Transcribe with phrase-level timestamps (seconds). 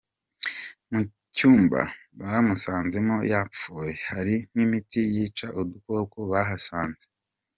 [0.89, 1.01] Mu
[1.35, 1.81] cyumba
[2.19, 7.05] bamusanzemo yapfuye, hari n’imiti yica udukoko bahasanze